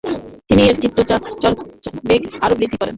[0.49, 1.53] তিনি তার চিত্র চর্চার
[2.07, 2.89] বেগ আরও বৃদ্ধি করেন।